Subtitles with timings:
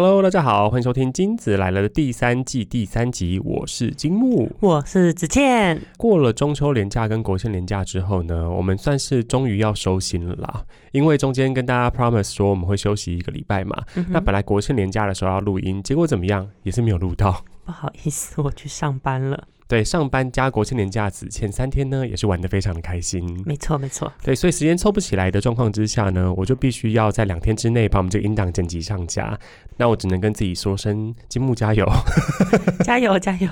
[0.00, 4.48] Hello，大家好，欢迎收听《金子来了》的第三季第三集，我是金木。
[4.60, 5.82] 我是子倩。
[5.96, 10.64] 过了中秋连假跟国庆连假之后呢，我们算是终于要收心了啦。
[10.92, 13.76] 因为中间跟大家 promise 说我们会休息一个礼拜嘛，
[14.10, 17.44] 那本来国庆连假的时候要录音，结果怎么样，也是没有录到。
[17.64, 19.48] 不好意思，我去上班了。
[19.68, 23.22] 对，上班加国庆年假子前三天呢，也是玩的非常的开心。
[23.44, 24.10] 没错，没错。
[24.24, 29.38] 对，所以时间凑不起来的状况之下呢，我就必须要在两天之内把我们这个音档剪辑上架。
[29.76, 31.86] 那我只能跟自己说声金木加油，
[32.82, 33.48] 加油加油！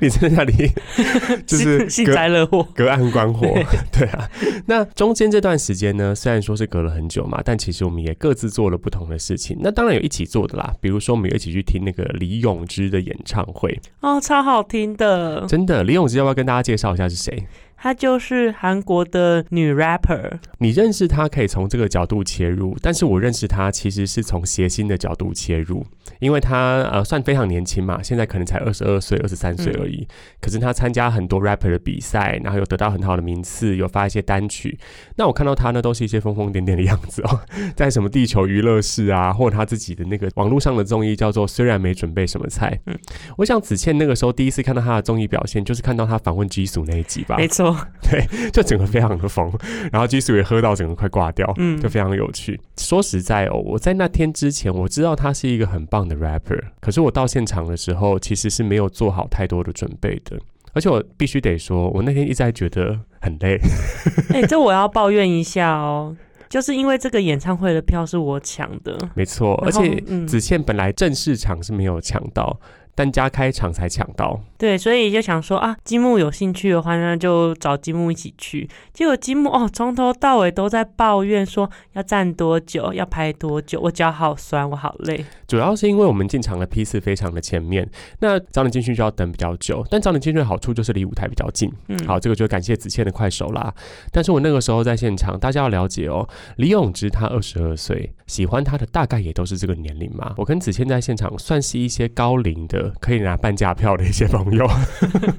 [0.00, 0.70] 你在那里
[1.44, 3.46] 就是幸灾乐祸，隔岸观火。
[3.92, 4.30] 对啊，
[4.66, 9.58] 那中间这段时间呢，虽然说是隔了很久嘛，但其实我们也各自做了不同的事情。
[9.60, 15.39] 那当然有一起做的啦，比如说我们有一起去听那个李永芝的演唱会哦，超好听的。
[15.46, 17.46] 真的，李永吉要不要跟大家介绍一下是谁？
[17.82, 20.38] 她就是韩国的女 rapper。
[20.58, 25.86] 你认识她可以从这个角度切入，但是我认识她其实是从谐星的角度切入，
[26.18, 30.06] 因为她呃算非常年轻嘛，现在可能才二十二岁、二十三岁而已。
[30.42, 34.78] 可是她参加很多 rapper 的比赛，然后有得到很好的名次，有发一些单曲。
[35.16, 37.40] 那我看到她呢，都是一些疯疯癫癫的样子哦，
[37.74, 42.78] 在什么地球娱乐室啊，或者她自己的那个网络上的综艺叫做《虽然没准备什么菜》。
[42.92, 42.98] 嗯，
[43.38, 47.38] 我想子倩那个时候第一次看到她的综艺表现，就是看到她访问基础那一集吧。
[47.38, 47.69] 没错。
[48.02, 49.52] 对，就整个非常的疯，
[49.92, 52.60] 然后基础也喝到整个快挂掉，嗯，就非常有趣。
[52.76, 60.38] 说实在哦，我在那天之前我知道他是一个很棒的 rapper，可是我到现场的时候其实是没有做好太多的准备的，
[60.72, 63.58] 而且我必须得说，我那天一直在觉得很累。
[64.34, 66.16] 哎，这我要抱怨一下哦，
[66.48, 72.58] 就是因为这个演唱会的票是我抢的，没错，而且子倩本来正式场是没有抢到。
[73.00, 78.68] 单家开场才抢到，对，所以就想说啊，积木有兴趣的话，那就找积木一起去。
[78.92, 85.24] 结果积木哦，从头到尾都在抱怨说要站多久，要排多久，我脚好酸，我好累。
[85.48, 89.82] 主要是因为我们进场的批次非常的前面，那早点进去就要等比较久。
[89.90, 91.72] 但早点进去的好处就是离舞台比较近。
[91.88, 93.72] 嗯，好，这个就感谢子倩的快手啦。
[94.12, 100.34] 但是我那个时候在现场，大家要了解哦，李永芝他二十二岁，喜欢他的大概也都是这个年龄嘛。
[100.36, 102.89] 我跟子倩在现场算是一些高龄的。
[103.00, 104.66] 可以拿半价票的一些朋友，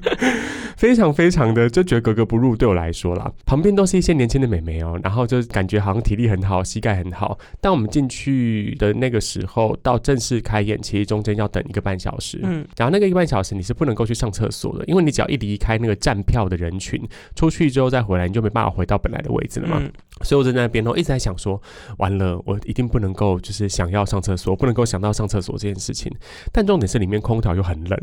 [0.76, 2.56] 非常非常的就觉得格格不入。
[2.56, 7.38] 对我来说啦，旁边都是一些年轻的美眉哦，然后就感觉好像体力很好，膝盖很好。
[7.60, 12.40] 当我们进去的那个时候，到正式开演，其实中间要等一个半小时。
[12.42, 17.00] 嗯，然后那个一个半小时你是不能够去上厕所的，因为你只要一离开那个站票的人群，
[17.34, 19.82] 出去之后再回来，你就没办法回到本来的位置了嘛。
[20.22, 21.60] 所以我在那边哦，一直在想说，
[21.98, 26.12] 完了，我一定不能够就是想要上厕所，不能够想到上厕所这件事情。
[26.52, 27.98] 但重点是里面空调又很冷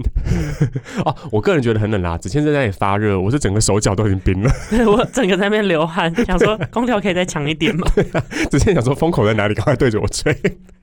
[1.05, 2.17] 哦，我个人觉得很冷啦。
[2.17, 4.51] 子谦在那里发热，我是整个手脚都已经冰了。
[4.87, 7.87] 我整个在那边流汗，想说空调可以再强一点吗？
[8.49, 10.35] 子谦想说风口在哪里，赶快对着我吹。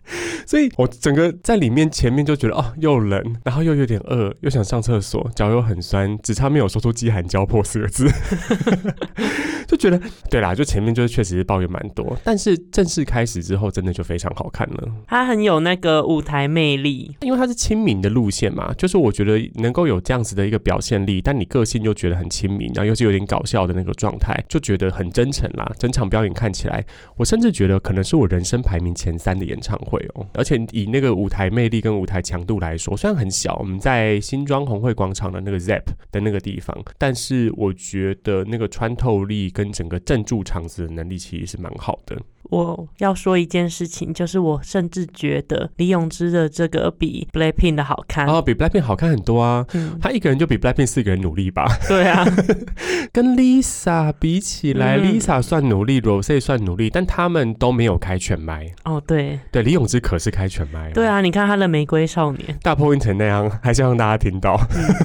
[0.47, 8.07] 所以我整个在里面前面就觉得哦，又冷，然后又有点饿，又想上厕所，脚又很酸，只差没有说出饥寒交迫四个字。
[9.67, 10.01] 就觉得
[10.31, 14.89] 对啦，就前面就是确实是抱怨蛮多，但是正式开始之后，真的就非常好看了。
[15.09, 25.69] 它很有那个舞台魅力，因为它是亲民的路线嘛，就是我觉得能够有这样子的一个表现力，但你个性又觉得很亲民，然后又是有点搞笑的那个状态，就觉得很真诚啦。
[25.77, 26.85] 整场表演看起来，
[27.17, 30.27] 我甚至觉得可能是我人生排名前三的演唱会哦。
[30.35, 39.37] 而且以那个舞台魅力跟舞台强度来说，虽然很小，我们在新庄红会广场的那个 ZEP 的那个地方，但是我觉得那个穿透力。
[39.57, 42.15] 跟整个镇住场子的能力其实是蛮好的。
[42.51, 49.65] 我要说一件事情，就是我甚至觉得李永芝的这个比 Blackpink 的好看哦，比 Blackpink 好看很多啊。
[50.01, 51.67] 他一个人就比 Blackpink 四个人努力吧？
[51.89, 52.25] 对啊，
[53.13, 58.73] 跟 Lisa 比起来，Lisa 算努力，Rose 算努力，但他们都没有开全麦。
[58.85, 60.91] 哦，对对，李永芝可是开全麦。
[60.93, 64.59] 对啊，你看他的《玫瑰少年》大破音成那样，还是让大家听到。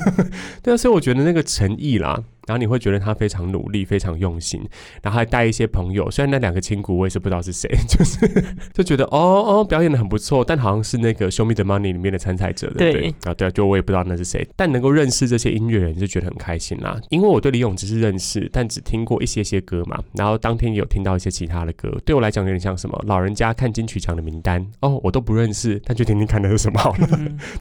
[0.61, 2.21] 对啊，所以我觉得那个诚意啦。
[2.47, 4.61] 然后你会觉得他非常努力，非常用心，
[5.01, 6.09] 然后还带一些朋友。
[6.09, 13.09] 虽然那两个亲骨我也是不知道是谁， 就是就觉得哦哦表演的很不错，但好像是那个《Show Me the Money》里面的参赛者，对不对？
[13.23, 16.99] 啊对啊，就我也不知道那是谁，但能够认识这些音乐人就觉得很开心啦。
[17.09, 20.01] 因为我对李咏只是认识，但只听过一些些歌嘛。
[20.13, 27.07] 然后当天也有听到一些其他的歌，对我来讲有点像什么老人家看金曲奖的名单哦，我都不认识，但就听听看那是什么好的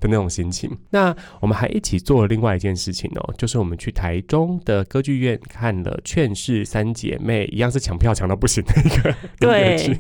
[0.03, 0.71] 那种心情。
[0.91, 4.85] 那我们还一起做了另外一件事情哦，就是我们去台中的。
[4.91, 9.99] 歌剧院看了《劝世三姐妹》，一样是抢票抢到不行的一个 对，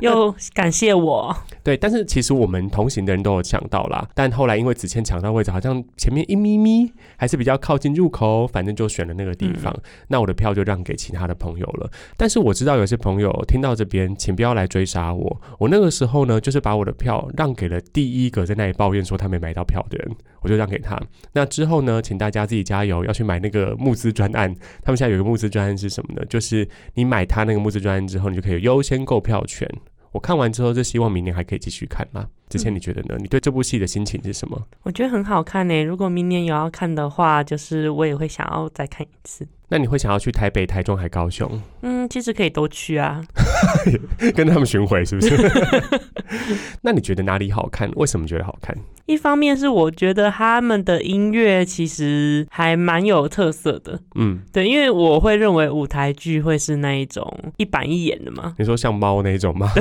[0.00, 1.36] 又感谢我。
[1.62, 9.72] 对，但是其实我们同行的人都有抢到啦，但后来因为子谦抢到位置，好像前面一咪咪还是比较靠近入口，反正就选了那个地方。
[10.08, 11.90] 那我的票就让给其他的朋友了。
[12.16, 15.40] 但是我知道有些朋友听到这边，请不要来追杀我。
[15.58, 21.00] 我那个时候呢，就是把我的票让给了第一个在那里抱怨说他没买到票的人，我就让给他。
[21.32, 24.54] 那之后呢，请大家自己加油，要去买那个募资专案。
[24.82, 26.24] 他们现在有一个募资专案是什么呢？
[26.26, 29.68] 就是你买他那个募资专案之后，你就可以优先购票权。
[30.10, 32.28] 我看完之后，就希望明年还可以继续看啦。
[32.50, 33.16] 之前你觉得呢？
[33.18, 34.62] 你对这部戏的心情是什么？
[34.82, 35.82] 我觉得很好看呢。
[35.82, 39.48] 如果明年有要看的话，就是我也会想要再看一次。
[39.72, 41.58] 那你会想要去台北、台中还高雄？
[41.80, 43.24] 嗯，其实可以都去啊，
[44.36, 45.34] 跟他们巡回是不是？
[46.82, 47.90] 那你觉得哪里好看？
[47.96, 48.76] 为什么觉得好看？
[49.06, 57.26] 一方面是我觉得他们的音乐其实还蛮有特色的，嗯，对，因为我会认为舞台剧会是那一种
[57.56, 58.54] 一板一眼的嘛。
[58.58, 59.72] 你说像猫那一种吗？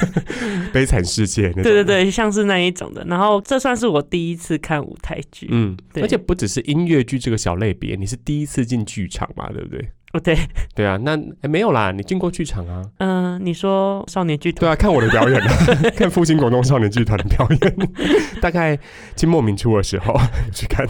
[0.72, 1.62] 悲惨世界那种。
[1.62, 3.02] 对对对，像是那一种的。
[3.08, 9.90] 然后这算是我第一次看舞台剧，嗯，而且不只是音乐剧这个小类别，你是第一次进剧场嘛，对不对？
[10.12, 10.36] 哦，对，
[10.74, 11.16] 对啊，那
[11.48, 12.82] 没有啦，你进过剧场啊？
[12.98, 14.60] 嗯，你说少年剧团？
[14.60, 15.56] 对啊，看我的表演啊，
[15.96, 17.76] 看复兴广东少年剧团的表演，
[18.42, 18.76] 大概
[19.14, 20.18] 清末明初的时候
[20.52, 20.84] 去看，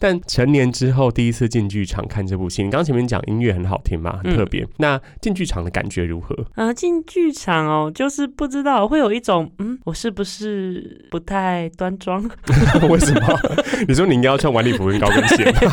[0.00, 2.64] 但成年之后第一次进剧场看这部戏。
[2.64, 4.66] 你刚前面讲音乐很好听嘛，很特别。
[4.78, 6.34] 那进剧场的感觉如何？
[6.56, 12.28] 啊，进剧场哦，就是不知道会有一种，嗯，我是不是不太端庄？
[12.90, 13.40] 为什么？
[13.86, 15.72] 你说你应该要穿晚礼服跟高跟鞋吗？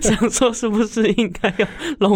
[0.00, 1.66] 想说是不是应该要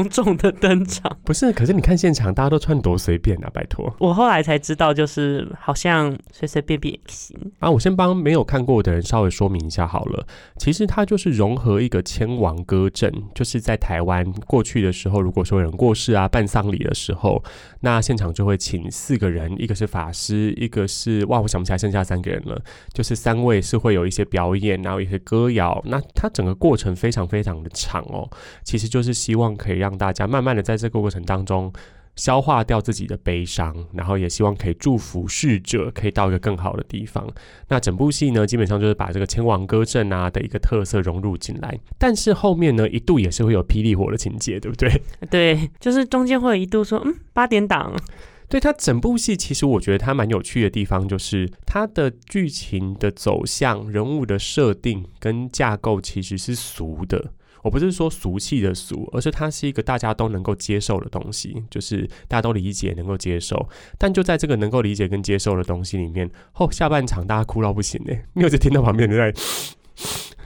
[0.09, 0.17] 龙？
[0.17, 3.51] 重的登场不是，可是你看现场，大家都穿多随便啊！
[3.53, 7.71] 拜托，我后来才知道，就是好像随随便便也行啊。
[7.71, 10.27] 我先帮没有看过的人稍微说明一下好了，
[10.57, 17.43] 其实它就是融合一个千王歌阵，就是在台湾过去的时候，如果说有人过世啊，办丧礼的时候，
[17.81, 22.59] 那现场就会请四个人，一个是法师，一个是哇，我想不起来剩下三个人了，
[22.95, 28.29] 就是三位是会有一些表演，然后一些歌谣，那它整个过程非常非常的长哦，
[28.65, 31.73] 其实就是希望可以让大家慢慢的在这个过程当中
[32.17, 37.27] 消化掉自己的悲伤，然后也希望可以祝福逝者可以到一个更好的地方。
[37.69, 41.79] 那整部戏呢，基本上就是把这个千王歌阵啊的一个特色融入进来。
[41.99, 45.03] 但是后面呢，一度也是会有霹雳火的情节，对不对？
[45.31, 47.95] 对，就是中间会有一度说，嗯，八点档。
[48.49, 57.33] 对它整部戏，其实我觉得它蛮有趣的地方，就是它的剧情的走向、人物的设定跟架构其实是俗的。
[57.63, 63.69] 我不是说俗气的俗，而是它是一个大家都能够接受的东西，就是大家都理解、能够接受。
[63.99, 68.25] 但就在这个能够理解跟接受的东西里面，后下半场大家哭到不行哎！
[68.35, 69.41] 你有在听到旁边人在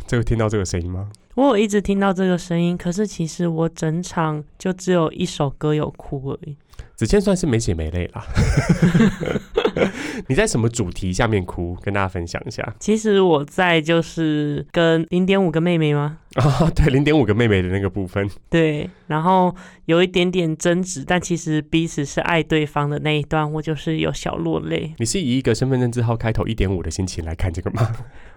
[0.06, 1.10] 这个听到这个声音吗？
[1.34, 6.56] 我有一直听到这个声音，可是其实我整场就只有一首歌有哭而已。
[6.96, 8.26] 子谦算是没血没泪啦。
[10.28, 11.76] 你在什么主题下面哭？
[11.82, 12.74] 跟大家分享一下。
[12.78, 16.18] 其实我在就是跟零点五个妹妹吗？
[16.34, 18.28] 啊， 对，零点五个妹妹的那个部分。
[18.48, 19.54] 对，然后
[19.86, 24.94] 有一点点争执，但其实彼此是爱对方的那一段，我就是有小落泪。
[24.98, 27.90] 你是以一个身份证字号开头一点五的心情来看这个吗？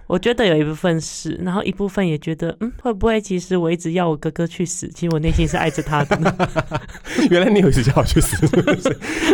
[0.08, 4.88] 我觉得有一部分是，然后一部分也觉得，嗯，会不会其实我一直要我哥哥去死？
[4.90, 6.16] 其实我内心是爱着他的。
[6.18, 6.36] 呢。
[7.32, 8.38] 原来你有一直叫我去死，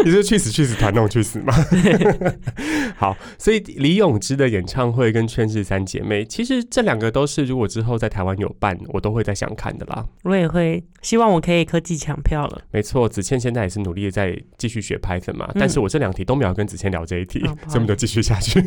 [0.06, 1.54] 你是去死去死团那种去死吗？
[2.96, 10.06] 好，所以李永芝的演唱会跟《圈氏三姐妹》，其实这两个都是如果之后在台湾有办，我都会再想看的啦。
[10.24, 12.62] 我也会希望我可以科技抢票了。
[12.72, 18.62] 没错，子倩现在也是努力的在继续学 Python 嘛，但是我这两题都没有跟子倩聊这一题，所以我们就继续下去。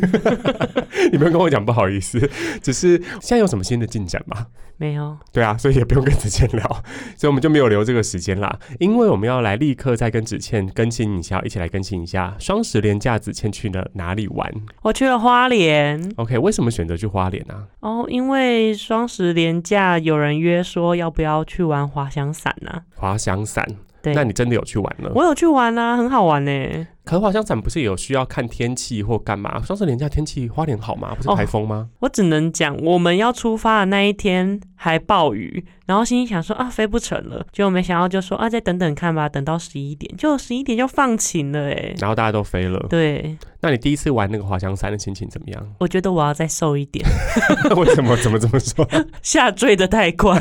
[1.11, 1.92] 你们跟我讲不好意思，
[2.61, 4.47] 只是现在有什么新的进展吗？
[4.77, 5.15] 没有。
[5.31, 6.63] 对啊，所以也不用跟子倩聊，
[7.15, 8.59] 所以我们就没有留这个时间啦。
[8.79, 14.51] 因为我们要来立刻再跟子倩更新一下，一起来更新一下双十连假，子倩去了哪里玩？
[14.81, 16.11] 我去了花莲。
[16.17, 17.67] OK，为什么选择去花莲呢？
[17.81, 22.81] 哦，因为双十连假有人约说要不要去玩滑翔伞呢？
[22.95, 23.65] 滑翔伞。
[24.05, 25.09] 那你真的有去玩了？
[25.15, 26.87] 我有去玩啊，很好玩呢。
[27.03, 29.61] 可是滑翔伞不是有需要看天气或干嘛？
[29.61, 31.13] 双十连假天气花莲好吗？
[31.15, 31.89] 不是台风吗？
[31.99, 41.93] 我只能讲，我们要出发的那一天还暴雨，然后心里想说啊，飞不成了，结果没想到就说啊，再等等看吧，等到十一点，就十一点就放晴了哎。
[41.99, 42.85] 然后大家都飞了。
[42.89, 43.37] 对。
[43.63, 45.75] 那你第一次玩那个滑翔伞的心情怎么样？
[45.79, 47.05] 我觉得我要再瘦一点，
[47.77, 48.17] 为什么？
[48.17, 48.85] 怎么这么说？
[49.23, 50.37] 下坠的太快。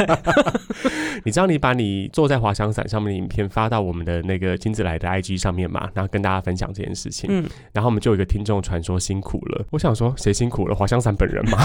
[1.24, 5.88] 你知道你把你坐在滑翔伞上面的影片发到我们的那个金子来的 IG 上面嘛？
[5.94, 7.30] 然后跟大家分享这件事情。
[7.32, 9.64] 嗯，然后我们就有一个听众传说辛苦了。
[9.70, 10.74] 我想说谁辛苦了？
[10.74, 11.58] 滑翔伞本人吗？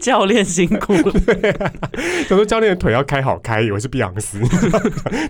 [0.00, 1.12] 教练辛苦了。
[1.24, 1.52] 对，
[2.28, 4.40] 他说教练的腿要开好开，以为是碧昂斯，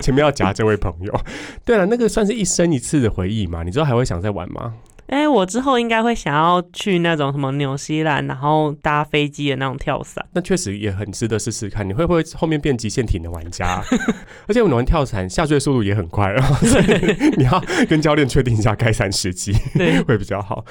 [0.01, 1.21] 前面要夹这位朋友。
[1.65, 3.63] 对了，那个算是一生一次的回忆嘛？
[3.63, 4.75] 你知道还会想再玩吗？
[5.09, 10.23] 哎，我之后应该会想要去那种什么纽西兰，然后搭飞机的那种跳伞。
[10.35, 11.89] 那确实也很值得试试看。
[11.89, 13.83] 你会不会后面变极限艇的玩家？
[14.47, 16.55] 而且我们玩跳伞下坠速度也很快然后。
[17.39, 19.55] 你要跟教练确定一下开伞时机，
[20.07, 20.63] 会比较好。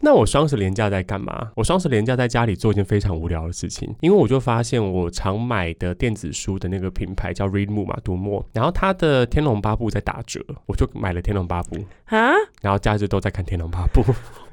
[0.00, 1.50] 那我双十连假在干嘛？
[1.56, 14.02] 我双十连假在家里做一件非常无聊的事情，因为我就发现我常买的电子书的那个品牌叫 Readmo 嘛，读墨，然后它的《天龙八部》在打折，我就买了《天龙八部》啊，然后假日都在看《天龙八部》。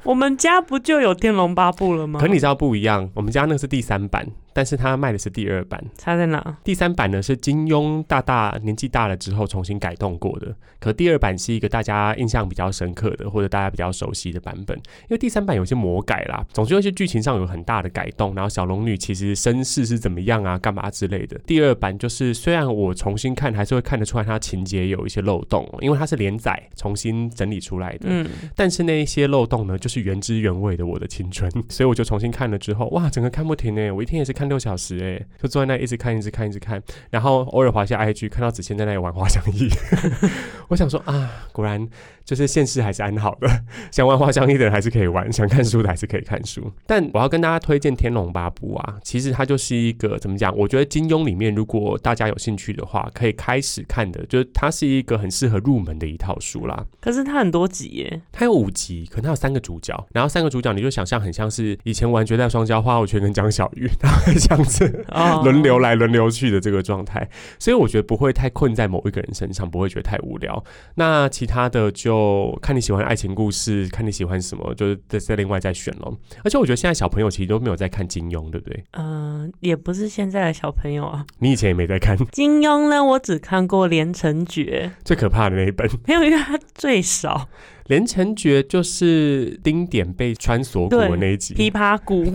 [0.04, 2.20] 我们家不就有《天龙八部》了吗？
[2.20, 6.58] 可你知道不一样，我们家那是第三版，但是他卖的是第二版，差在哪？
[6.64, 21.38] 第三版呢是金庸大大年纪大了之后重新改动过的，可第二版是一个大家印象比较深刻的或者大家比较熟悉的版本，因为第三版有些魔改啦，总之有些剧情上有很大的改动，然后小龙女其实身世是怎么样啊，干嘛之类的。
[21.46, 29.91] 第二版就是虽然我重新看还是会看得出来它情节有一些漏洞，因为它是连载重新整理出来的，嗯，但是那一些漏洞呢就。
[29.91, 33.92] 是原汁原味的我的青春， 所以我就重新看了之后，哇，整个看不停哎！
[33.92, 39.68] 我一天也是看六小时哎，就坐在那一直看，一直看，一直看，然后偶尔滑下 IG，看到子谦在那里玩滑翔翼，
[40.70, 41.90] 我想说啊，果然。
[42.24, 43.50] 就是现实还是安好的，
[43.92, 46.72] 想玩花香衣的人还是可以玩，想看书的还是可以看书。
[46.86, 50.56] 但我要跟大家推荐《天龙八部》啊，其实它就是一个怎么讲？
[50.56, 56.86] 我觉得金庸里面，如果大家有兴趣的话，可以开始看的，就是它是一个很适合入门的一套书啦。
[57.02, 65.06] 可是它很多集耶，它有五集，可能它有三个主角，然后三个主角你就想象很像是以前玩《绝代双骄》花无缺跟江小鱼，他会这样子
[65.44, 67.28] 轮流来轮流去的这个状态，
[67.60, 70.64] 所以我觉得不会太困在某一个人身上，不会觉得太无聊。
[70.96, 72.58] 那其他的就。
[72.62, 76.16] 看你喜欢爱情故事，看你喜欢什么，就是再再另外再选咯。
[76.44, 78.84] 而且我觉得现在小朋友其实都没有在看金庸，对不对？
[78.92, 81.26] 嗯，也不是现在的小朋友啊。
[81.40, 83.04] 你以前也没在看金庸呢？
[83.04, 85.90] 我只看过《连城诀》，最可怕的那一本。
[86.06, 87.48] 没有，因为它最少。
[87.88, 92.26] 《连城诀》就是丁点被穿锁骨的那一集，琵琶骨，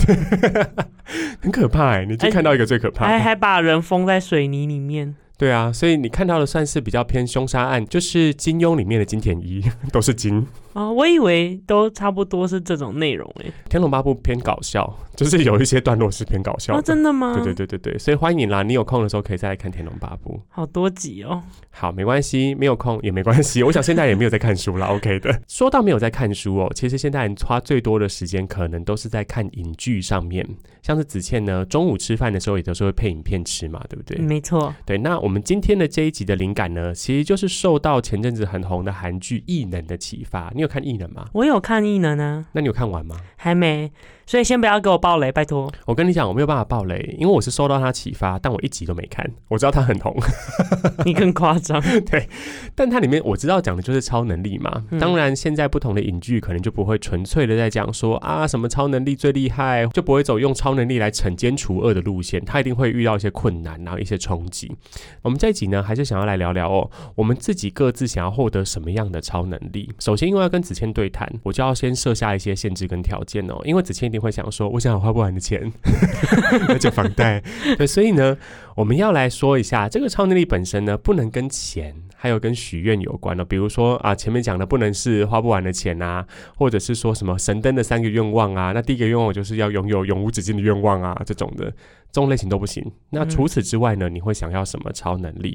[1.41, 2.05] 很可怕哎！
[2.05, 5.15] 你就看到一个最可怕，还还把人封在水泥里面。
[5.38, 9.62] 对啊，所以你看到的算是比较偏凶杀案，就是金庸里面的金田一
[9.93, 10.47] 都是金。
[10.76, 13.50] 哦，我以为都差不多是这种内容诶。
[13.71, 16.76] 天龙八部偏搞笑，就是有一些段落是偏搞笑。
[16.76, 17.33] 哦，真的吗？
[17.35, 18.62] 对对对对对，所以欢迎啦！
[18.62, 20.38] 你有空的时候可以再来看天龙八部。
[20.50, 21.42] 好多集哦。
[21.71, 23.62] 好，没关系，没有空也没关系。
[23.62, 25.40] 我想现在也没有在看书了， OK 的。
[25.49, 30.47] 说到没有在看书哦，其实现在人花最多的时间可能都是在看影剧上面。
[30.83, 34.18] 像是子倩呢，中午吃饭的时候也都是会配影片吃嘛，对不对？
[34.18, 34.75] 没错。
[34.85, 40.52] 对，那我们今天的这一集的灵感呢，其实就是受到前阵子很红的韩剧《异能》的启发。
[40.54, 41.27] 你有看《异能》吗？
[41.33, 43.17] 我有看异能啊，那你有看完吗？
[43.37, 43.93] 还没。
[44.26, 45.73] 所以先不要给我爆雷，拜托。
[45.85, 49.25] 我跟你讲，我没有办法爆雷，因为我是受到他启发，但我一集都没看。
[49.47, 50.12] 我知道他很红，
[51.06, 51.80] 你更夸张。
[52.11, 52.28] 对，
[52.75, 54.85] 但它里面我知道讲的就是超能力嘛。
[54.99, 62.45] 当然，现在不同的影剧可能就不会纯粹的在讲说啊什么超能力最厉害，就不会走用超能力来惩奸除恶的路线。
[62.45, 64.75] 他一定会遇到一些困难，然后一些冲击。
[65.23, 69.88] 我们这一集呢，还是想要来聊聊哦，我们自己各自想要获得什么样的超能力。
[70.00, 75.71] 首先，因为要跟子谦对谈，我就要先设下一些限制跟条件哦，因为子谦一定会想说，我想有花不完的钱，
[76.69, 77.43] 那就房贷，
[77.77, 78.37] 对，所以呢，
[78.75, 91.73] 我们要来说一下这个超能力本身呢，不能跟钱还有跟许愿有关的，比如说啊，前面讲的不能是花不完的钱啊，或者是说什么神灯的三个愿望啊，那第一个愿望就是要拥有永无止境的愿望啊，这种的。
[92.17, 92.83] 这种类型都不行。
[93.11, 94.09] 那除此之外呢？
[94.09, 95.55] 你会想要什么超能力？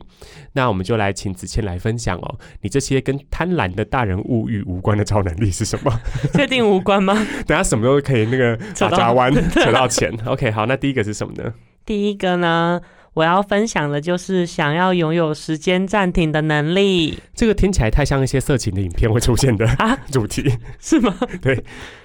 [0.54, 2.38] 那我们就来请子谦来分享哦。
[2.62, 5.92] 你这些跟贪婪的大人物欲无关的超能力是什么？
[6.36, 7.16] 确定无关吗？
[7.48, 10.14] 等下什么都可以那个打夹弯扯到钱。
[10.28, 11.52] OK，好，那第一个是什么呢？
[11.84, 12.80] 第一个呢？
[13.16, 17.18] 我要分享的就是想要拥有时间暂停的能力。
[17.34, 20.50] 这个听起来太像一些色情的影片会出现的啊 主题，
[20.80, 21.18] 是吗？
[21.42, 21.62] 对，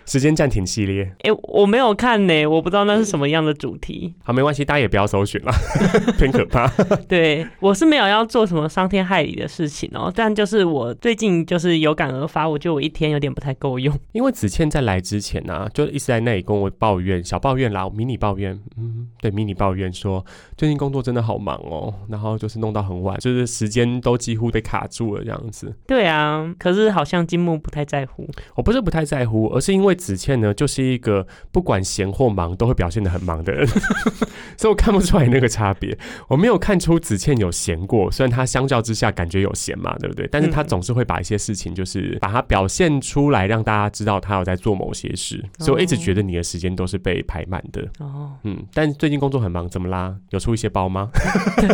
[0.07, 1.05] 时间暂停系列。
[1.21, 4.15] 哎，我没有看呢，我不知道那是什么样的主题。
[4.25, 5.53] 好，没关系，大家也不要搜寻了，
[6.17, 6.67] 偏可怕。
[7.09, 13.95] 对，我是没有要做什么伤天害理的事情哦，但就是我最近就是有感而发，我觉得我一天有点不太够用。
[14.13, 19.09] 因为子倩在来之前呢，就一直在那里跟我抱怨，小抱怨啦，迷你抱怨，嗯。
[19.21, 20.25] 对迷你抱怨说，
[20.57, 25.75] 最近工作真的好忙哦，然后就是弄到很晚，就是时间都几乎被卡住了这样子。
[25.87, 28.29] 对啊，可是好像金木不太在乎。
[28.55, 33.67] 我不是不太在乎，而是因为子倩呢，就是一个不管闲或忙都会表现的很忙的人，
[34.57, 35.99] 所以我看不出来那个差别。
[36.29, 40.29] 我没有看出子倩有闲过，虽然她相较之下感觉有闲嘛，对不对？
[40.31, 45.45] 但是她总是会把一些事情，就是把它表现出来，让大家知道她有在做某些事。
[45.59, 47.83] 所以我一直觉得你的时间都是被排满的。
[47.99, 50.15] 哦，嗯，但最近工作很忙，怎么啦？
[50.31, 51.09] 有出一些包吗？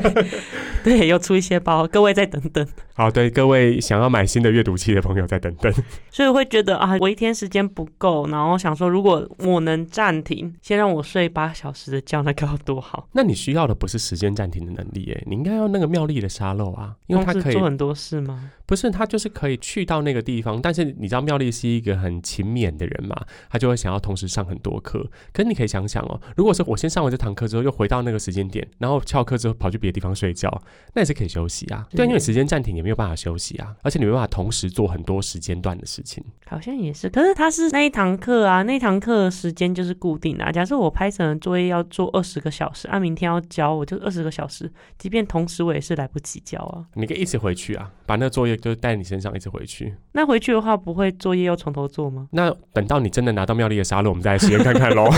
[0.84, 2.66] 对，有出一些包，各位再等等。
[3.02, 5.72] 好，对各位想要买新的阅读器的朋友再等等。
[6.08, 13.08] 所以会觉得啊，我一天时间不够，然后想说，如果我能暂停，先让我睡八小时的觉，那该有多好。
[13.10, 18.52] 那你需要的不是时间暂停的能力，哎，你应该要那个妙丽的沙漏啊，因为它可以做很多事吗？
[18.72, 23.14] 不是，他就是可以去到那个地方，但是你知道妙丽是一个很勤勉的人嘛，
[23.50, 25.06] 他就会想要同时上很多课。
[25.30, 30.50] 可是你可以想想哦，如果是我先上完这堂课之后，又回到那个时间点，然后翘课之后跑去别的地方睡觉，
[30.94, 31.86] 那也是可以休息啊。
[31.90, 36.24] 对，因为时间暂停也没有办法休息啊，而且你没办法同时做很多时间段的事情。
[36.46, 40.50] 好像也是，可是他是那一堂课啊，那堂课时间就是固定的。
[40.50, 46.86] 假设我拍成作业要做二十个小时，啊，明天要交，我就二十个小时，即便同时我也是来不及交啊。
[46.94, 48.58] 你可以一起回去啊，把那个作业。
[48.62, 52.28] 就带你身上一直回去，那回去的话不会作业要从头做吗？
[52.30, 55.10] 那等到你真的拿到妙丽的沙漏，我们再来实验看看喽。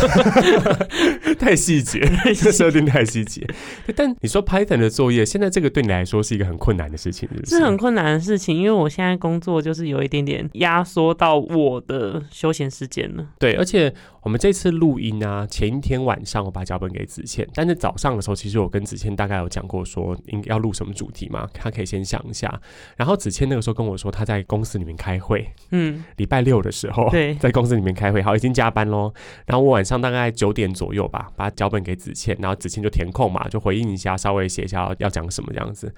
[1.38, 2.00] 太细节，
[2.36, 3.46] 这设定太细节。
[3.94, 13.26] 但你说 Python 的作业，现在这个对你来说是一个很困难的事情，是很困难的事情，因为我现在工作就是有一点点压缩到我的休闲时间了。
[13.38, 13.92] 对，而且。
[14.24, 22.58] 我们这次录音啊，前一天晚上我把脚本给子倩，但是早上的时候，其实我跟子倩大概有讲过，说应该要录什么主题嘛，她可以先想一下。
[22.96, 29.12] 然后子倩那个时候跟我说，他在公司里面开会，嗯，礼拜六的时候，对， 在公司里面开会，好，已经加班喽。
[29.46, 35.92] 然后我晚上大概九点左右吧，把脚本给子倩，然后子倩就填空嘛，就回应一下，稍微写一下要讲什么这样子。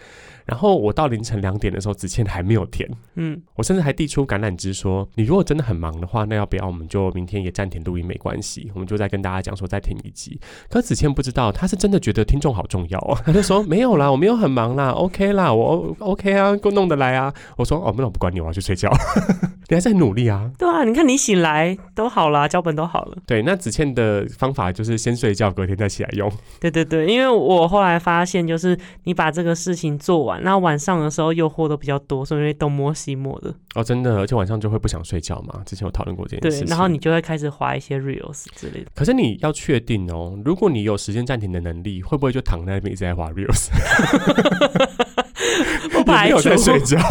[0.47, 10.41] 然后我到凌晨两点的时候，子倩还没有填，嗯，我甚至还递出橄榄枝说，你如果真的很忙的话，那要不要我们就明天也暂停录音没关系，我们就再跟大家讲说再听一集。
[10.71, 13.19] 可子倩不知道，他是真的觉得听众好重要哦。
[13.27, 17.33] 他就说没有啦，我没有很忙啦，OK 啦，我 OK 啊，够弄得来啊。
[17.57, 18.89] 我说哦，那我不管你，我要去睡觉。
[19.69, 20.49] 你还在努力啊？
[20.57, 23.19] 对啊，你看你醒来都好了，脚本都好了。
[23.27, 26.31] 对，那子倩的方法就是先睡觉，隔天再起来用。
[26.61, 33.53] 对对对，因为我后来发现，就是你把这个事情做完，那晚上的时候诱惑都比较多，所以东摸西摸的。
[33.75, 35.63] 哦，真的，而且晚上就会不想睡觉嘛。
[35.67, 36.61] 之前有讨论过这件事。
[36.61, 38.91] 对，然后你就会开始划一些 reels 之类的。
[38.95, 43.69] 可是你要确定哦，如果你有时间暂停的能力，会不会就躺在那边一直在划 reels？
[45.93, 46.99] 不排除在睡觉。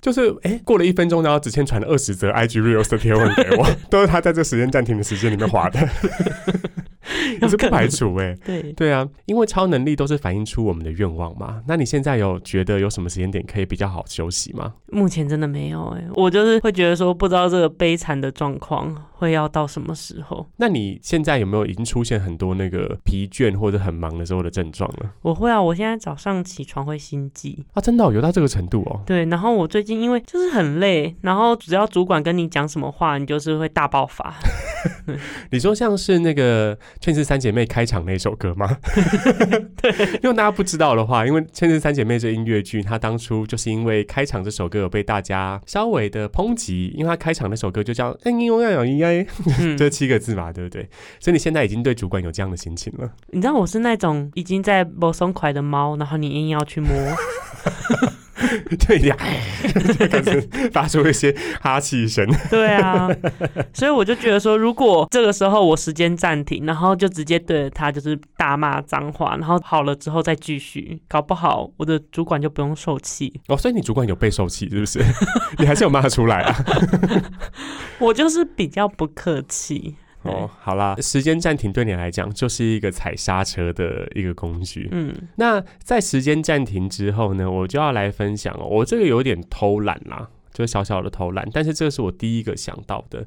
[0.00, 5.80] 就是哎，过了一分钟，然后子谦传了二十则 IG reels 的贴文给我， 都是他在这时间暂停的时间里面划的。
[7.40, 11.60] 也是不排除哎，对对啊，因为超能力都是反映出我们的愿望嘛。
[11.66, 14.72] 那你现在有觉得有什么时间点可以比较好休息吗？
[14.90, 20.46] 目前真的没有哎，我就是会觉得说，不知道这个悲惨的状况会要到什么时候。
[20.56, 25.10] 那你现在有没有已经出现很多那个疲倦或者很忙的时候的症状了？
[25.22, 29.00] 我会啊，我现在早上起床会心悸啊，真的有到这个程度哦。
[29.06, 34.34] 对，然后我最近因为就是很累，然后只要主管跟你讲什么话，你就是会大爆发。
[35.50, 38.66] 你说像是那个《劝世三姐妹》开场那首歌吗？
[39.80, 49.26] 对，因为大家不知道的话，因为《劝世三姐妹》这音乐剧，它当初就是因为开场这首歌有被大家稍微的抨击，因为它开场那首歌就叫“哎，你永远要应该”，
[49.78, 50.88] 这七个字嘛，对不对？
[51.20, 53.10] 所以你现在已经对主管有这样的心情了。
[53.28, 56.90] 你知道我是那种已经在摸松快的猫，然后你硬要去摸。
[58.86, 59.16] 对呀，
[59.98, 60.40] 就开始
[60.72, 62.26] 发出一些哈气声。
[62.50, 63.08] 对啊，
[63.72, 73.40] 所以我就觉得说，如果这个时候我时间暂停，然后就直接对着他就是大骂脏话，然后好了之后再继续，搞不好我的主管就不用受气。
[73.48, 75.00] 哦，所以你主管有被受气是不是？
[75.58, 76.56] 你还是有骂出来啊？
[77.98, 79.96] 我就是比较不客气。
[80.26, 84.88] 哦，好啦，时间暂停对你来讲就是一个踩刹车的一个工具。
[84.92, 93.26] 嗯，那在时间暂停之后呢，我就要来分享哦，我这个有点偷懒啦，就小小的偷懒，但是这个是我第一个想到的。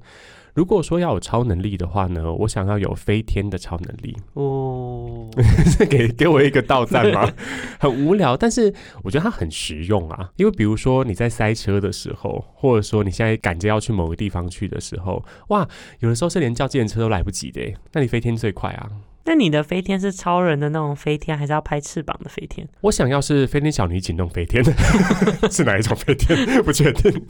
[0.54, 5.30] 如果说要有超能力的话呢，我想要有飞天的超能力哦，
[5.90, 7.32] 给给我一个倒赞吗？
[7.80, 10.30] 很无聊，但是我觉得它很实用啊。
[10.38, 15.68] 因为比如说你在塞车的时候，或者说你现在赶着要去某个地方去的时候，哇，
[16.00, 18.90] 有的时候是连叫计程车都来不及的，那你飞天最快啊。
[19.30, 22.68] 那你的飞天是超人的那种飞天，还是要拍翅膀的飞天？
[22.82, 24.64] 我想要是飞天小女警那种飞天，
[25.52, 26.36] 是哪一种飞天？
[26.64, 27.28] 不确定。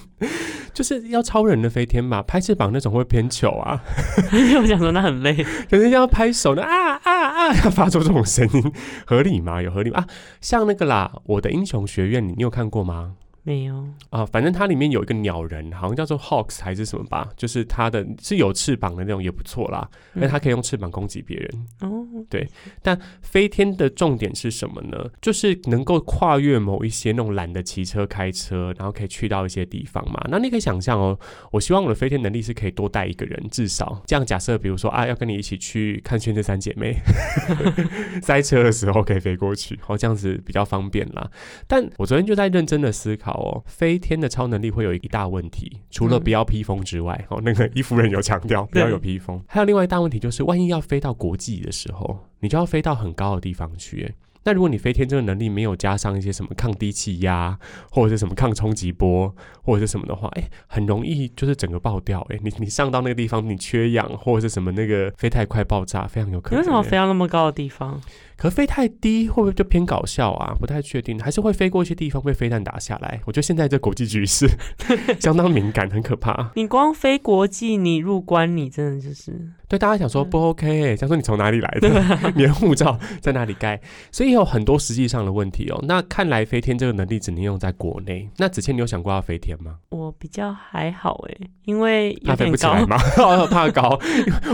[0.73, 3.83] 就是要超人的飞天吧，拍翅膀那种会偏糗啊。
[4.61, 8.71] 我想说那很累， 可是要拍手呢啊啊啊，要发出这种声音，
[9.05, 9.61] 合理吗？
[9.61, 9.99] 有合理吗？
[9.99, 10.07] 啊，
[10.39, 13.15] 像那个啦，我的英雄学院，你你有看过吗？
[13.43, 19.89] 没有啊，反正它里面有一个鸟人，好像叫做 Hawks 还是什么吧，就是它的是有翅膀的那种，也不错啦。
[20.13, 21.65] 那它可以用翅膀攻击别人。
[21.79, 22.47] 哦，对。
[22.83, 25.09] 但飞天的重点是什么呢？
[25.21, 30.19] 就是能够跨越某一些那种懒得骑车开车，然后可以去到一些地方嘛。
[30.29, 31.17] 那你可以想象哦，
[31.51, 36.93] 我希望我的飞天能力是可以多带一个人，至少这样假设，比如说啊，要跟你一起去看《轩辕三姐妹》，
[38.21, 41.31] 塞车的时候可以飞过去，哦，这样子比较方便啦。
[41.67, 43.28] 但我昨天就在认真的思考。
[43.65, 54.15] 飞天的超能力会有一大问题，除了不要披风之外，哦，那个伊夫人有强调不要有披风，还有另外一大问题就是，万一要飞到国际的时候，你就要飞到很高的地方去。
[54.45, 57.59] 那如果你飞天这个能力没有加上一些什么抗低气压，
[57.91, 62.25] 或者是什么抗冲击波，或者是什么的话，哎，很容易就是整个爆掉。
[62.29, 66.59] 哎，你你上到那个地方，你缺氧或者是什么那个飞太快爆炸，非常有可能。
[66.59, 68.01] 为什么飞到那么高的地方？
[68.39, 70.55] 可飞太低会不会就偏搞笑啊？
[70.57, 73.19] 不太确定，还是会飞过一些地方被飞弹打下来。
[73.25, 74.47] 我觉得现在这国际局势
[75.19, 76.51] 相当敏感，很可怕。
[76.55, 80.95] 你光飞国际，你入关，你真的就是对大家想说不 OK？
[80.95, 81.89] 想说你从哪里来的？
[82.33, 83.79] 你的护照在哪里盖？
[84.09, 85.83] 所以有很多实际上的问题哦。
[85.85, 88.29] 那看来飞天这个能力只能用在国内。
[88.37, 89.75] 那子倩，你有想过要飞天吗？
[89.89, 92.97] 我比较还好哎，因为怕飞不起来吗？
[93.51, 93.99] 怕高？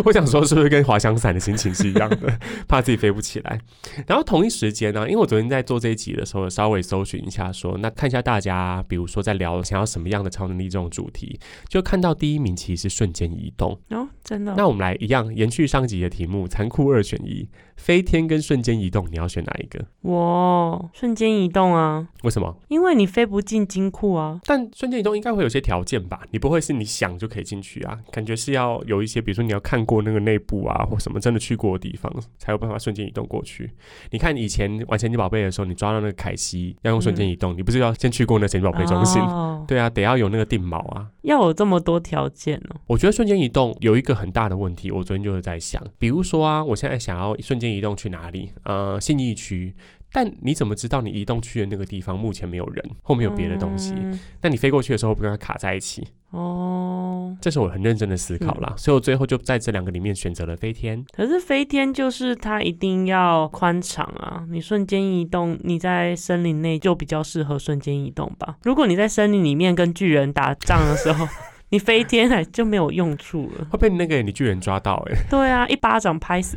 [0.04, 2.40] 我想说是不是跟滑翔伞的心情是一样的？
[2.68, 3.60] 怕自己飞不起来。
[4.08, 14.54] 然后同一时间呢，因为我昨天在做这一集的时候，稍微搜寻一下，说那看一下大家，比如说在聊想要什么样的超能力这种主题，就看到第一名其实是瞬间移动哦，真的。
[14.58, 17.48] 那我们来一样延续上集的题目，残酷二选一。
[17.76, 19.86] 飞天跟瞬间移动，你要选哪一个？
[20.02, 22.08] 我瞬间移动啊！
[22.24, 22.58] 为什么？
[22.68, 24.40] 因为你飞不进金库啊。
[24.46, 26.22] 但瞬间移动应该会有些条件吧？
[26.32, 28.00] 你不会是你想就可以进去啊？
[28.12, 33.70] 感觉是要有一些，比如说你要看过那个内部啊，或什么真的去过的地方，才有办法瞬间移动过去。
[34.12, 39.22] 你看以前玩神奇宝贝的时候，你抓到那个凯西要用瞬间移动，你不是要先去过那神奇宝贝中心？
[39.68, 41.08] 对啊，得要有那个定锚啊。
[41.24, 42.76] 要有这么多条件呢？
[42.88, 48.52] 我觉得瞬间移动有一个很大的问题，我昨天就是在想，比如说啊，我现在想要瞬间移动去哪里？
[48.64, 49.74] 呃，信义区。
[50.12, 53.94] 但你怎么知道你移动去的那个地方目前没有人，后面有别的东西？
[54.42, 56.08] 那你飞过去的时候不跟它卡在一起？
[56.30, 61.04] 哦，这是我很认真的思考啦，所以我最后就在这两个里面选择了飞天。
[61.14, 68.56] 可是飞天就是它一定要宽敞啊，你瞬间移动，你在森林内就比较适合瞬间移动吧。
[68.64, 71.28] 如果你在森林里面跟巨人打仗的时候。
[71.70, 75.16] 你飞天来就没有用处了，会被那个你巨人抓到哎。
[75.30, 76.56] 对啊，一巴掌拍死，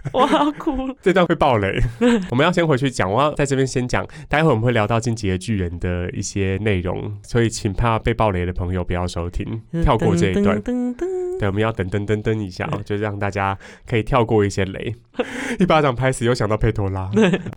[0.12, 0.94] 我要哭了。
[1.02, 1.80] 这段会爆雷，
[2.30, 3.10] 我们要先回去讲。
[3.10, 10.60] 我要在这边先讲，待会我们会聊到进击的巨人的一些内容，所以请怕被爆雷的朋友不要收听，跳过这一段。
[11.38, 13.56] 对，我们要等等等等一下哦，就让大家
[13.86, 14.92] 可以跳过一些雷。
[15.60, 17.08] 一巴掌拍死，又想到佩托拉。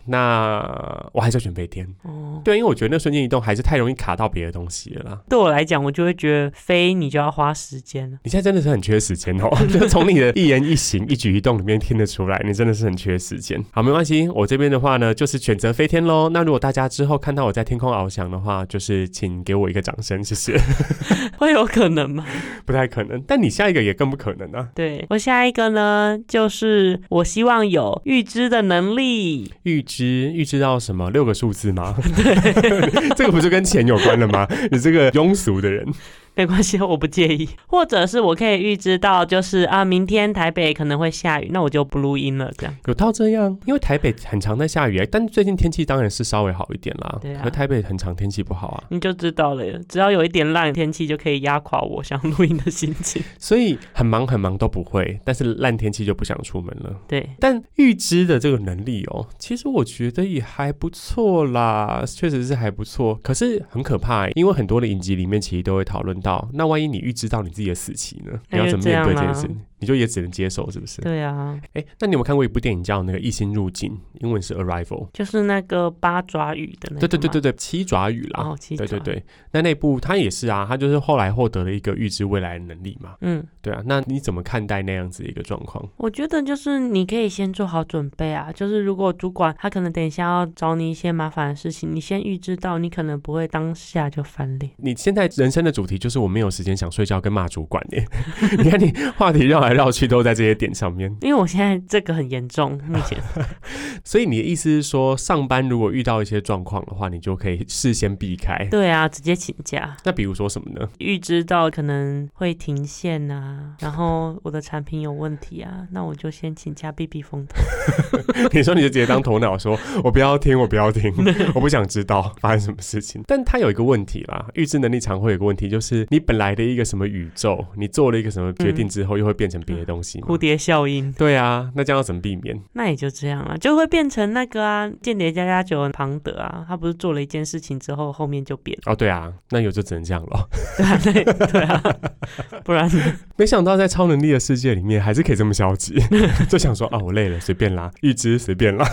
[0.06, 0.64] 那
[1.12, 1.84] 我还是选飞天。
[2.02, 5.22] 哦，对，因为我觉得那瞬间移动还是太容易卡到别的东西了。
[5.28, 8.18] 对我来讲，我就会觉得飞你就要花时间了。
[8.22, 13.62] 你现在真的是很缺时间哦，就从你的一言一行、一举一动里面听得出来，你真的是很缺时间。
[13.70, 16.28] 好，没关系，我这边的话呢，就是选择飞天喽。
[16.28, 20.58] 那如果大家之后看到我在天空翱翔的话，就是请给我一个掌声，谢谢。
[21.38, 22.24] 会有可能吗？
[22.64, 23.20] 不太可能。
[23.26, 24.68] 但你下一个也更不可能啊。
[24.74, 29.52] 对我下一个呢，就是我希望有预知的能力。
[29.64, 31.10] 预知预知到什么？
[31.10, 31.94] 六个数字吗？
[32.16, 34.46] 对，这个不是跟钱有关了吗？
[34.70, 35.86] 你这个庸俗的人。
[36.34, 37.48] 没关系，我不介意。
[37.66, 42.50] 或者是我可以预知到，就是啊，明天台北可能会下雨，那我就不录音了。
[42.56, 47.18] 这样有到这样，因为台北很常在下雨，但最近天气当然是稍微好一点啦。
[47.20, 49.62] 对啊，可台北很常天气不好啊，你就知道了。
[49.88, 53.22] 只要有一点烂天气，就可以压垮我想录音的心情。
[53.38, 56.96] 所以很忙很忙都不会，但是烂天气就不想出门了。
[57.06, 63.18] 对，但预知的这个能力哦，其实我觉得也还不错啦，确实是还不错。
[63.22, 68.40] 可是很可怕，因为很多的影集里面其实都会讨论到，那万一你预知到你自己的死期呢？
[68.50, 69.50] 你要怎么面对这件事？
[69.82, 71.02] 你就也只能接受，是不是？
[71.02, 71.60] 对啊。
[71.72, 73.90] 哎，那你有没有看过一部电影叫《那个异星入境》？
[74.20, 77.00] 英文是 Arrival，就是那个八爪鱼的那。
[77.00, 78.44] 对对对对对，七爪鱼啦。
[78.44, 78.86] 哦，七爪。
[78.86, 83.16] 对对对，那那部他也是啊，他就是后来获得了一个预知未来的能力嘛。
[83.22, 83.82] 嗯，对啊。
[83.84, 85.84] 那你怎么看待那样子一个状况？
[85.96, 94.70] 我觉得就是你可以先做好准备啊，就是如果主管他可能等一下要找你一些麻烦的事情，你先预知到，你可能不会当下就翻脸。
[94.76, 98.06] 你现在人生的主题就是我没有时间想睡觉跟骂主管耶。
[98.62, 99.71] 你看你话题绕来。
[99.72, 101.14] 来绕去都在这些点上面。
[101.20, 103.18] 因为我现在这个很严重，目前。
[104.04, 108.66] 所以你的意思是说，上班如果遇到一些状况的话，你就可以事先避开。
[108.70, 109.96] 对啊，直接请假。
[110.04, 110.88] 那比如说什么呢？
[110.98, 117.62] 预知到可能会停线啊，然后我的产品有问题啊，那我就先请假避避风头。
[118.52, 121.12] 你说你就直接当头脑，说我不要听，我不要听，
[121.54, 123.22] 我不想知道发生什么事情。
[123.26, 130.20] 但他有一个问题啦，预知能力常会有个问题，就是你本来的一个什么宇宙，你做了一个什么决定之后，又会变成别的东西。
[130.20, 131.12] 蝴蝶效应。
[131.12, 132.60] 对啊，那这样要怎么避免？
[132.72, 138.94] 那也就这样了，就会变成那个啊，间谍加加九庞德啊，他不是做了一件事情之后，后面就变哦。
[138.94, 140.48] 对啊，那有就只能这样了。
[140.76, 141.82] 对啊，对对啊，
[142.64, 142.90] 不然
[143.36, 145.94] 没想到在超能力的世界里面，还是可以这么消极，
[146.48, 148.86] 就想说啊，我累了，随便啦，预知随便啦，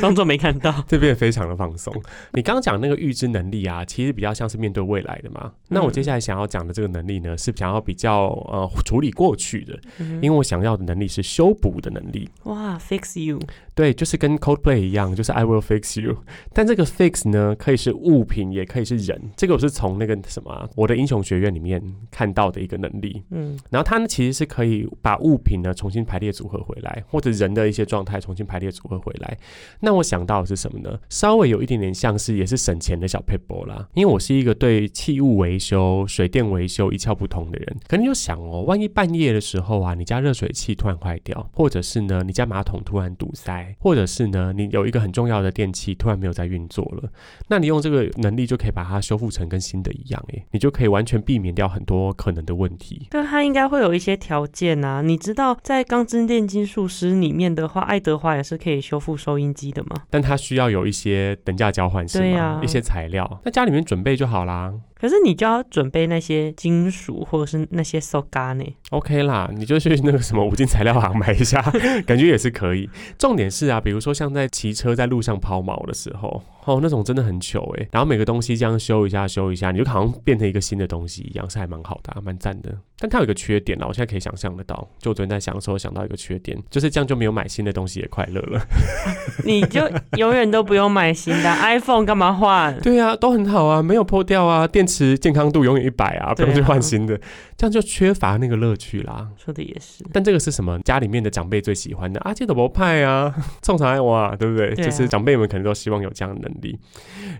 [0.00, 1.92] 装作没看到，这边非常的放松。
[2.32, 5.52] 你刚刚讲那个预知能力啊，其实比较像是面对未来的嘛。
[5.68, 9.78] 那我接下来想要讲的这个能力呢，是想要比较呃处理过去的，
[10.20, 12.28] 因为我想要的能力是修补的能力。
[12.44, 13.40] 哇，fix you。
[13.74, 16.16] 对，就是跟 Coldplay 一样，就是 I will fix you。
[16.52, 19.18] 但这个 fix 呢，可以是物品，也可以是人。
[19.36, 23.22] 这个我是从那个什么，我的英雄学院里面看到的一个能力。
[23.30, 29.38] 嗯，然后它呢，其实是可以把物品呢重新排列组合回来，或者人的一些状态重新排列组合回来。
[29.80, 30.98] 那我想到的是什么呢？
[31.08, 33.88] 稍微有一点点像是，也是省钱的小 paper 啦。
[33.94, 43.74] 因为我是一个对器物维修、水电维修一窍不通的人，可能就想哦，万一半夜的时候啊，你家热水器突然坏掉，或者是呢，你家马桶突然堵塞。
[43.78, 47.10] 或者是呢，你有一个很重要的电器突然没有在运作了，
[47.48, 53.06] 那你用这个能力就可以把它修复成跟新的一样，诶，你就可以完全避免掉很多可能的问题。
[53.10, 55.02] 但，它应该会有一些条件啊。
[55.02, 60.02] 你知道在《钢之炼金术师》里面的话，爱德华也是可以修复收音机的吗？
[60.10, 62.60] 但它需要有一些等价交换，是吗？
[62.62, 64.72] 一些材料，那家里面准备就好啦。
[64.94, 71.60] 可是你就要准备那些金属或者是那些塑胶呢？OK 啦，你就去那个什么五金材料行买一下，
[72.06, 72.88] 感觉也是可以。
[73.18, 76.42] 重点是啊，比如说像在骑车在路上抛锚的时候。
[76.66, 82.70] 哦，那种真的很糗哎，然后每个东西这样修一下修一下，你就好像变成一个新的东西一样，是还蛮好的，蛮赞的。
[82.98, 88.60] 但它有一个缺点啦，我现在可以想象得到，就我昨天在想的时候想到一个缺点，就是这样就没有买新的东西也快乐了。
[89.42, 89.80] 你就
[90.18, 92.78] 永远都不用买新的 iPhone，干嘛换？
[92.80, 97.18] 对啊，都很好啊，没有破掉啊，电池健康度永远一百啊，不用去换新的，
[97.56, 99.28] 这样就缺乏那个乐趣啦。
[99.42, 100.04] 说的也是。
[100.12, 100.78] 但这个是什么？
[100.80, 104.74] 家里面的长辈最喜欢的啊，这都不派啊， 冲啥哇，对不对？
[104.74, 106.78] 就是长辈们可能都希望有这样的能力。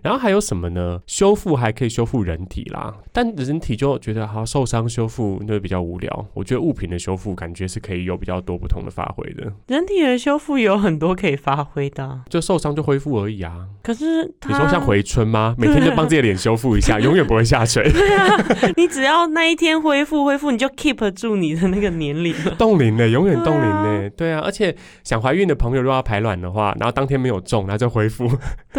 [0.03, 0.99] 然后还有什么呢？
[1.07, 6.25] 修复还可以修复人体啦，但人体就觉得好受伤修复那比较无聊。
[6.33, 9.51] 我觉得物品的修复感觉是可以有比较多不同的发挥的。
[9.67, 13.65] 人体的修复有很多可以发挥的，就受伤就恢复而已啊。
[13.83, 15.55] 可是你说像回春吗？
[15.59, 17.89] 每天就帮自己的脸修复一下，永远不会下垂。
[17.91, 18.37] 对啊，
[18.75, 24.09] 你只要那一天恢复恢复，你就 keep 住你的那个年龄， 冻龄呢，永远冻龄呢。
[24.11, 28.29] 对啊，而且想怀孕的朋友如果要排卵的话，然后当天没有中，那就恢复，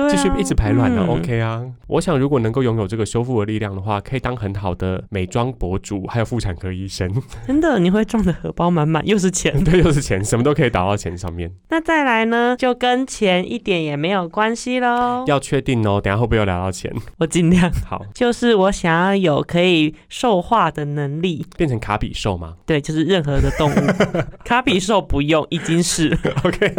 [0.09, 0.53] 继续一直。
[0.55, 7.11] 排卵的 OK 啊，我想如果能够拥有这个修复的力量的话，可以当很好的美妆博主，还有妇产科医生。
[7.47, 11.51] 真的，你会赚的荷包满满，又是钱， 对，又是钱，什么都可以打到钱上面。
[11.71, 15.25] 那再来呢，就跟钱一点也没有关系喽。
[15.27, 16.93] 要确定哦，等下会不会又聊到钱？
[17.19, 22.57] 我尽量好，就是我想要有可以兽化的能力，变成卡比兽吗？
[22.67, 23.75] 对，就是任何的动物。
[24.45, 26.75] 卡比兽不用，已经是 OK。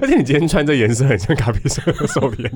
[0.00, 2.48] 而且你今天穿这颜色很像卡比兽的兽皮。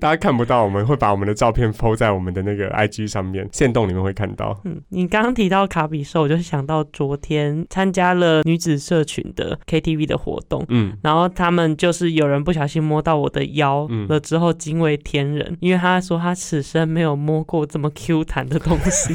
[0.00, 4.58] 大家看不到，我们会把我们的照片抛在我们的那个 IG 上面，线动里面会看到。
[4.64, 19.14] 嗯，你刚刚提到卡比兽，我就想到昨天参加了女子社群的 KTV 的活动，嗯，然后他们就是有人不小心摸到我的腰了之后惊为天人，因为他说他此生没有摸过这么 Q 弹的东西，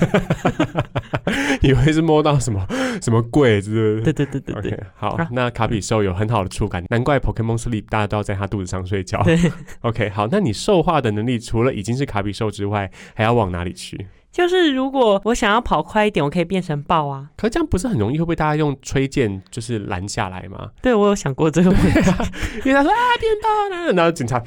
[1.61, 2.65] 以为是摸到什么
[3.01, 4.01] 什么柜子。
[4.03, 9.21] 对对对对对，好，那卡比兽有很好的触感，难怪 Pokemon Sleep 大家都要在它肚子上睡觉。
[9.23, 9.37] 对。
[9.81, 14.07] OK，好，那你兽化的能力除了已经是卡比兽之外，还要往哪里去？
[14.39, 17.27] 就是如果我想要跑快一点，我可以变成豹啊。
[17.35, 20.69] 可这样不是很容易会被大家用吹箭就是拦下来吗？
[20.81, 21.99] 对，我有想过这个问题，
[22.63, 24.41] 因为他说啊变豹了，然后警察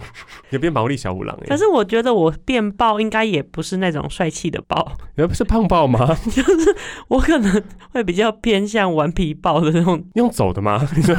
[0.48, 1.38] 有变毛利小五郎。
[1.46, 6.16] 可是我觉得我变豹应该也不是那种帅气的豹，你不是胖豹吗？
[6.30, 6.74] 就是
[7.08, 10.88] 我可能会比较偏向顽皮豹的那种，用走的吗？
[10.96, 11.14] 你说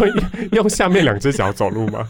[0.52, 2.10] 用下面两只脚走路吗？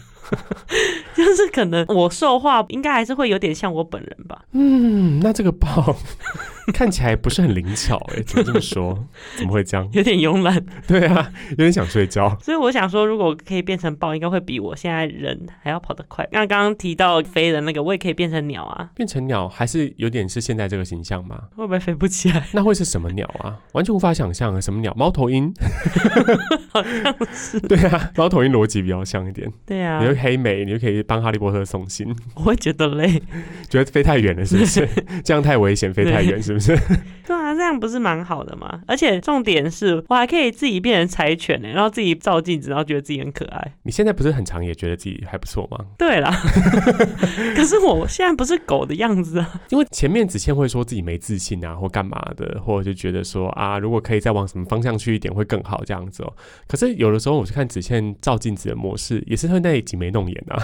[1.14, 4.42] 就是可能我说话应该还是会有点像我本人吧。
[4.52, 5.94] 嗯，那这个豹
[6.72, 9.06] 看起来不是很灵巧哎， 怎么这么说？
[9.36, 9.88] 怎么会这样？
[9.92, 10.64] 有点慵懒。
[10.86, 12.36] 对啊，有点想睡觉。
[12.40, 16.26] 所以我想说，如果可以变成豹，应该会比我现在人还要跑得快。
[16.32, 18.90] 那刚刚提到飞的那个，我也可以变成鸟啊。
[18.94, 21.38] 变成鸟还是有点是现在这个形象吗？
[21.56, 22.46] 会不会飞不起来？
[22.52, 23.58] 那会是什么鸟啊？
[23.72, 24.60] 完全无法想象啊！
[24.60, 24.92] 什么鸟？
[24.94, 25.52] 猫头鹰？
[26.70, 27.60] 好像是。
[27.60, 29.50] 对啊，猫头鹰逻辑比较像一点。
[29.66, 30.00] 对啊。
[30.00, 32.14] 你会黑美，你就可以帮哈利波特送信。
[32.34, 33.20] 我会觉得累，
[33.68, 34.88] 觉得飞太远了，是不是？
[35.24, 36.76] 这样太危险，飞太远，是不是？
[37.26, 38.80] 对啊，这样不是蛮好的吗？
[38.86, 43.72] 而且重点是我还可以自己变成柴犬呢，然后自己照镜子，然后觉得自己很可爱。
[43.82, 45.78] 你现在不是很常也觉得自己还不错吗？
[45.98, 46.30] 对啦，
[47.56, 49.60] 可是我现在不是狗的样子啊。
[49.70, 56.32] 因为前面子倩会说自己没自信啊，或干嘛的，或者就觉得说啊，如果可以再往什么方向去一点会更好这样子哦。
[56.68, 60.62] 可是有的时候我去看子倩照镜子的模式，也是会那里挤眉弄眼啊，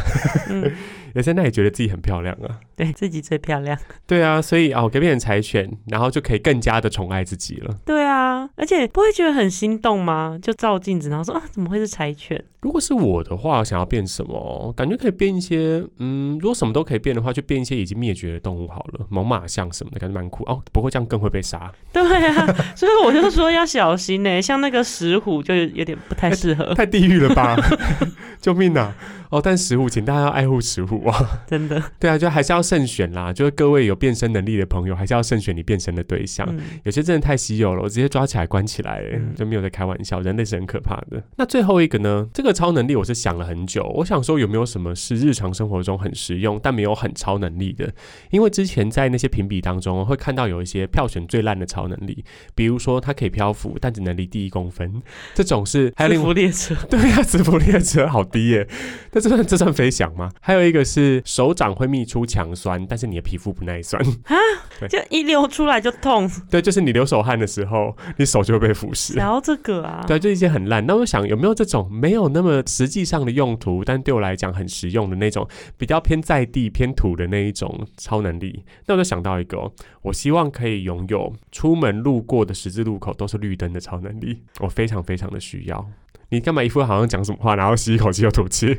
[1.14, 3.78] 也在那也觉得自己很漂亮啊，对自己最漂亮。
[4.06, 7.74] 对啊，所以哦，给别人柴犬，然后就可以更加的宠爱自己了。
[7.84, 10.38] 对啊，而且不会觉得很心动吗？
[10.40, 12.42] 就照镜子，然后说啊，怎么会是柴犬？
[12.60, 14.72] 如果是我的话，想要变什么？
[14.76, 20.62] 感觉可以变一些，嗯，如果什么都可以变的话，就变一些已经灭绝的动物好了，猛犸象什么的，感觉蛮酷哦。
[20.72, 21.72] 不过这样更会被杀。
[21.92, 22.46] 对啊，
[22.76, 24.40] 所以我就说要小心呢。
[24.42, 27.56] 像那个石虎就有点不太适合，太地狱了吧！
[28.40, 28.94] 救命啊！
[29.30, 31.42] 哦，但石虎，请大家要爱护石虎啊！
[31.46, 31.80] 真的。
[32.00, 33.32] 对啊，就还是要慎选啦。
[33.32, 36.48] 就是各位有变身能力的朋友，还是要慎选你变身的对象。
[36.82, 39.02] 有些真的太稀有了，我直接抓起来关起来，
[39.36, 40.20] 就没有在开玩笑。
[40.20, 41.22] 人类是很可怕的。
[41.36, 42.26] 那最后一个呢？
[42.32, 47.92] 这个超能力我是想了很久，我想说有没有什么是日常生活中很实用，但没有很超能力的？
[48.30, 55.02] 因为之前在那些评比当中，会看到有一些票选最烂的超能力，比如说它可以漂浮，但只能离地一公分，
[55.34, 56.10] 这种是还有。
[56.10, 56.74] 磁浮列车。
[56.90, 58.66] 对啊，磁浮列车好低耶。
[59.10, 60.30] 这算这算飞翔吗？
[60.40, 64.36] 还有一个是手掌会泌出强酸，但是你的皮肤不耐酸啊，
[64.88, 66.30] 就一流出来就痛。
[66.50, 69.16] 对，就是你流手汗的时候，你手就会被腐蚀。
[69.16, 70.84] 然后这个啊，对，就一些很烂。
[70.84, 78.64] 那我想有没有这种没有那么实际上的用途，但对我来讲很实用的那种，比较偏在地偏土的那一种超能力？
[78.86, 85.86] 那我就想到一个，我希望可以拥有出门路过的十字路口都是绿灯的超能力，我非常非常的需要。
[86.30, 88.78] 你干嘛一副好像讲什么话，然后吸一口气又吐气？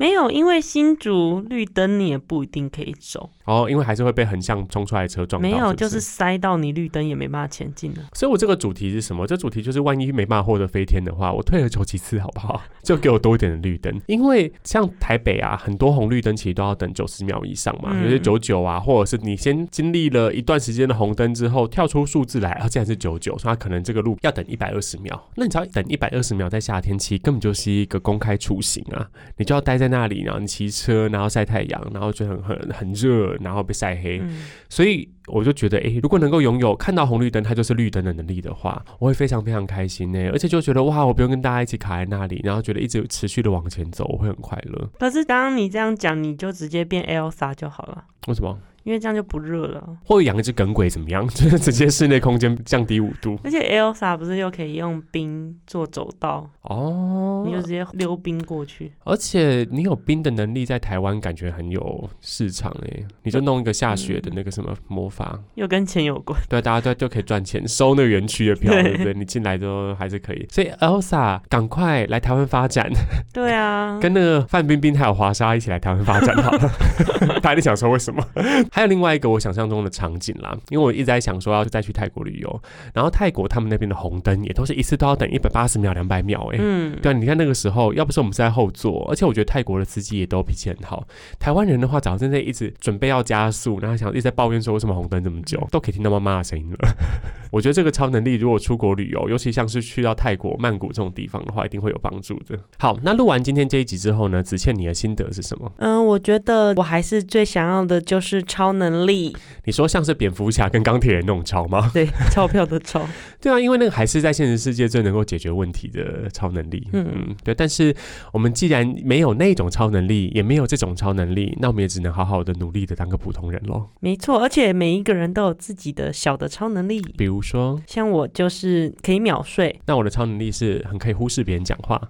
[0.00, 5.42] 没有，因为新竹绿灯你也不一定可以走哦，因为还是会被横向冲出来的车撞。
[5.42, 7.98] 没有，就是塞到你绿灯也没办法前进了。
[8.14, 9.26] 所以我这个主题是什么？
[9.26, 12.62] 这主题就是万一没办法获得飞天的话，我退而求其次好不好？
[12.82, 25.28] 就给我多一点的绿灯，因为像台北啊，很多红绿灯其实都要等九十秒以上嘛，有些九九啊，或者是你先经历了一段时间的红灯之后，跳出数字来，然后竟然是九九，所以它可能这个路要等一百二十秒。
[25.34, 30.70] 那你知道等一百二十秒在夏天其实根本就是一个公开出行啊，你就要待在那里，然后你骑。
[30.70, 34.22] 车，然后晒太阳，然后就很很很热，然后被晒黑，
[34.68, 44.88] 所以我就觉得，哎，如果能够拥有看到红绿灯它就是绿灯的能力的话，我会非常非常开心呢，而且就觉得哇，我不用跟大家一起卡在那里，然后觉得一直持续的往前走，我会很快乐。
[44.98, 48.04] 可是刚刚你这样讲，你就直接变 Elsa 就好了。
[48.28, 48.56] 为什么？
[48.82, 51.26] 因为这样就不热了，或者养一只耿鬼怎么样？
[51.28, 53.38] 就是直接室内空间降低五度。
[53.44, 58.92] 而且 Elsa 不是又可以用冰做走道哦，你就直接溜冰过去。
[59.04, 66.40] 而且你有冰的能力，在台湾感觉很有市场哎，你就弄一个下雪的那个什么魔法，又跟钱有关。
[66.48, 69.14] 对，大家都就可以赚钱，收那个园区的票，对不对？
[69.14, 70.46] 你进来都还是可以。
[70.50, 72.90] 所以 Elsa 赶快来台湾发展。
[73.32, 76.70] 对啊，跟那个范冰冰还有华莎一起来台湾发展好了。
[77.42, 78.24] 大家在想说为什么？
[78.70, 82.62] 还有另外一个我想象中的场景啦，因为我一直在想说要再去泰国旅游，
[82.94, 91.06] 然后泰国他们那边的红灯也都是一次都要等一百八十秒、两百秒，哎，嗯，对啊，你看那个时候要不是我们是在后座，而且我觉得泰国的司机也都脾气很好，
[91.38, 96.78] 台湾人的话早上在一直准备要加速，然后想一直在抱怨说为什么红灯这么久，都可以听到妈妈的声音了。
[97.50, 102.58] 我觉得这个超能力如果出国旅游，尤其像是去到泰国曼谷这种地方的话，一定会有帮助的。
[102.78, 105.72] 好，那录完今天这一集之后呢，子倩你的心得是什么？
[105.78, 109.36] 嗯，我觉得我还是最想要的就是超能力。
[109.64, 111.90] 你说像是蝙蝠侠跟钢铁人那种超吗？
[111.94, 113.06] 对，钞票的钞。
[113.40, 116.86] 对啊，因为那个还是在现实世界最能够解决问题的超能力。
[116.92, 117.54] 嗯嗯，对。
[117.54, 117.94] 但是
[118.32, 123.86] 我们既然没有那种超能力，也没有这种超能力，那我们也只能好好的努力的当个普通人喽。
[124.00, 127.00] 没错，而且每一个人都有自己的小的超能力。
[127.16, 129.80] 比如说，像我就是可以秒睡。
[129.86, 132.00] 那我的超能力是很可以忽视别人讲话，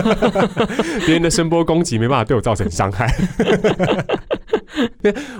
[1.04, 3.06] 别人的声波攻击没办法对我造成伤害。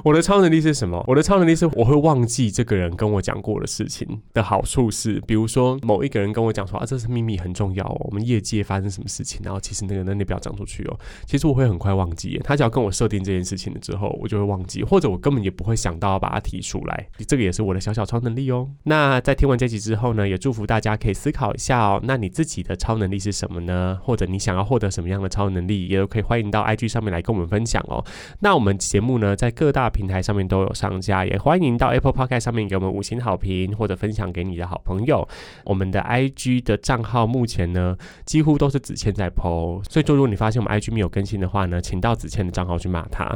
[0.04, 1.02] 我的超能力是什么？
[1.06, 10.98] 我的超能力是我会忘记这个人跟我讲过的事情的好处是，比如说某一个人跟我讲说啊，这是秘密很重要哦，我们业界发生什么事情，然后其实那个那你不要讲出去哦。
[11.26, 17.08] 其实我会很快忘记，他只要跟我设定这件事情了之后，我就会忘记，或者我根本也不会想到要把它提出来。
[17.26, 18.68] 这个也是我的小小超能力哦。
[18.84, 23.98] 那在听完这集之后呢，也祝福大家可以思考一下哦，那你自己的超能力是什么呢？
[24.02, 28.04] 或者你想要获得什么样的超能力，也都可以欢迎到 IG 上面来跟我们分享哦。
[28.40, 35.26] 那我们节目呢，在在各大平台上面都有上架，也欢迎到 Apple Podcast 上面给我们五星好评，或者分享给你的好朋友。
[35.64, 43.28] 我们的 IG 的账号目前呢，几乎都是子倩在 PO，所以就如果你发现我们 IG 没有更新的话呢，请到子倩的账号去骂他。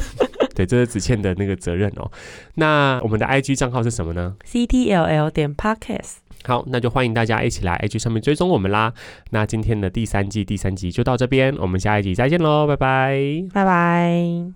[0.54, 2.10] 对，这是子倩的那个责任哦。
[2.56, 6.16] 那我们的 IG 账号是什么呢？CTLL 点 Podcast。
[6.44, 8.92] 好，那就欢迎大家一起来 IG 上面追踪我们啦。
[9.30, 14.52] 那今天的第三季第三集就到这边，我们下一集再见喽，拜拜，拜拜。